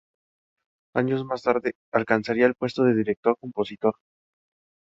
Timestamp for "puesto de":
2.55-2.95